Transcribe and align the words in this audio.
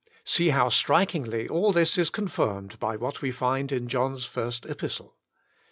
See 0.23 0.49
how 0.49 0.69
strikingly 0.69 1.47
all 1.47 1.71
this 1.71 1.95
is 1.95 2.09
confirmed 2.09 2.79
by 2.79 2.95
what 2.95 3.21
we 3.21 3.29
find 3.29 3.71
in 3.71 3.87
John's 3.87 4.25
first 4.25 4.65
epistle. 4.65 5.15